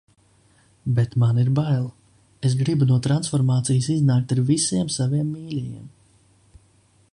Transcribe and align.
Bet 0.99 1.11
man 1.23 1.41
ir 1.43 1.51
bail. 1.59 1.83
Es 2.49 2.55
gribu 2.63 2.87
no 2.93 2.97
transformācijas 3.09 3.91
iznākt 3.97 4.35
ar 4.37 4.43
visiem 4.51 4.91
saviem 4.99 5.31
mīļajiem. 5.37 5.85